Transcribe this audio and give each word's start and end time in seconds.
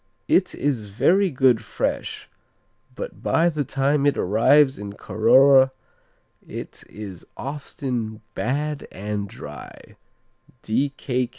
"It 0.27 0.55
is 0.55 0.87
very 0.89 1.29
good 1.29 1.61
fresh, 1.63 2.27
but 2.95 3.21
by 3.21 3.49
the 3.49 3.63
time 3.63 4.07
it 4.07 4.17
arrives 4.17 4.79
in 4.79 4.93
Carora 4.93 5.71
it 6.47 6.83
is 6.89 7.23
often 7.37 8.21
bad 8.33 8.87
and 8.91 9.29
dry." 9.29 9.95